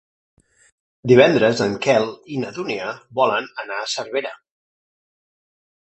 [1.11, 2.89] Divendres en Quel i na Dúnia
[3.21, 4.33] volen anar a Cervera.